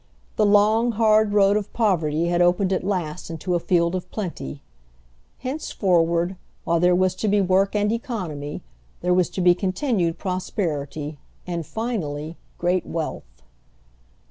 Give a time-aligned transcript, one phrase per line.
[0.35, 4.63] The long, hard road of poverty had opened at last into a field of plenty.
[5.37, 8.63] Henceforward, while there was to be work and economy,
[9.01, 13.43] there was to be continued prosperity, and finally, great wealth.